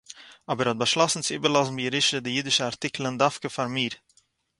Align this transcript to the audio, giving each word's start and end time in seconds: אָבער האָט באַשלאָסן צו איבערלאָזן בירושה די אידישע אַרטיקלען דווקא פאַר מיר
אָבער 0.51 0.67
האָט 0.69 0.79
באַשלאָסן 0.81 1.21
צו 1.25 1.31
איבערלאָזן 1.33 1.77
בירושה 1.77 2.17
די 2.25 2.31
אידישע 2.37 2.63
אַרטיקלען 2.71 3.15
דווקא 3.23 3.47
פאַר 3.55 3.69
מיר 3.75 3.93